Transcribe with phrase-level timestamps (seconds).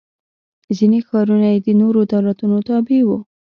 [0.77, 3.09] ځیني ښارونه یې د نورو دولتونو تابع و.